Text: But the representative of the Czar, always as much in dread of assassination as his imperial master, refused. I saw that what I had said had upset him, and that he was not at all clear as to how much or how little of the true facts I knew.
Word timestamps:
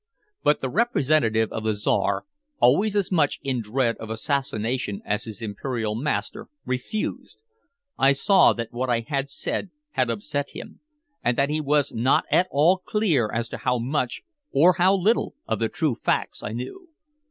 But 0.41 0.61
the 0.61 0.69
representative 0.71 1.51
of 1.51 1.63
the 1.63 1.75
Czar, 1.75 2.25
always 2.59 2.95
as 2.95 3.11
much 3.11 3.39
in 3.43 3.61
dread 3.61 3.97
of 3.97 4.09
assassination 4.09 5.03
as 5.05 5.25
his 5.25 5.43
imperial 5.43 5.93
master, 5.93 6.47
refused. 6.65 7.37
I 7.99 8.13
saw 8.13 8.51
that 8.53 8.71
what 8.73 8.89
I 8.89 9.01
had 9.01 9.29
said 9.29 9.69
had 9.91 10.09
upset 10.09 10.55
him, 10.55 10.79
and 11.23 11.37
that 11.37 11.49
he 11.49 11.61
was 11.61 11.93
not 11.93 12.23
at 12.31 12.47
all 12.49 12.79
clear 12.79 13.29
as 13.31 13.47
to 13.49 13.57
how 13.57 13.77
much 13.77 14.23
or 14.51 14.73
how 14.79 14.95
little 14.95 15.35
of 15.47 15.59
the 15.59 15.69
true 15.69 15.93
facts 15.93 16.41
I 16.41 16.53
knew. 16.53 16.89